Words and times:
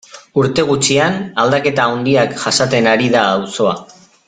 Urte 0.43 0.63
gutxian 0.69 1.19
aldaketa 1.43 1.85
handiak 1.97 2.35
jasaten 2.45 2.91
ari 2.95 3.13
da 3.19 3.23
auzoa. 3.37 3.77